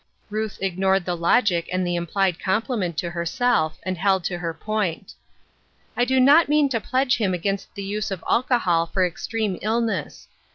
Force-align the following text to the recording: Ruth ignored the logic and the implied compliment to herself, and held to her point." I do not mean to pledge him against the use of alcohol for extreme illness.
Ruth 0.31 0.57
ignored 0.61 1.05
the 1.05 1.15
logic 1.15 1.69
and 1.71 1.85
the 1.85 1.95
implied 1.95 2.39
compliment 2.39 2.97
to 2.97 3.11
herself, 3.11 3.77
and 3.83 3.99
held 3.99 4.23
to 4.23 4.39
her 4.39 4.51
point." 4.51 5.13
I 5.95 6.05
do 6.05 6.19
not 6.19 6.49
mean 6.49 6.69
to 6.69 6.81
pledge 6.81 7.17
him 7.17 7.35
against 7.35 7.75
the 7.75 7.83
use 7.83 8.09
of 8.09 8.23
alcohol 8.27 8.87
for 8.87 9.05
extreme 9.05 9.59
illness. 9.61 10.27